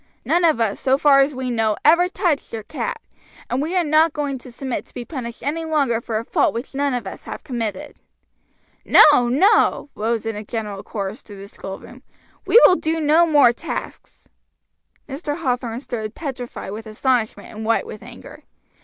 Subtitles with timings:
[0.25, 2.99] None of us, so far as we know, ever touched your cat,
[3.51, 6.55] and we are not going to submit to be punished any longer for a fault
[6.55, 7.97] which none of us have committed."
[8.83, 12.01] "No, no," rose in a general chorus through the schoolroom,
[12.47, 14.27] "we will do no more tasks."
[15.07, 15.37] Mr.
[15.37, 18.41] Hathorn stood petrified with astonishment and white with anger.